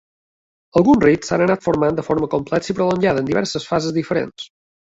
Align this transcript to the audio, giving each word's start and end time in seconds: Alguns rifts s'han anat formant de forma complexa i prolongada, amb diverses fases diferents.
Alguns 0.79 1.03
rifts 1.05 1.29
s'han 1.31 1.43
anat 1.45 1.67
formant 1.67 1.99
de 2.01 2.05
forma 2.09 2.31
complexa 2.37 2.73
i 2.75 2.77
prolongada, 2.81 3.25
amb 3.25 3.33
diverses 3.33 3.71
fases 3.75 3.99
diferents. 4.03 4.51